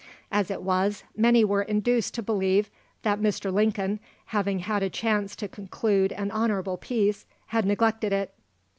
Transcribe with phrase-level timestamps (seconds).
[0.31, 2.71] As it was, many were induced to believe
[3.03, 3.53] that Mr.
[3.53, 8.33] Lincoln, having had a chance to conclude an honourable peace, had neglected it.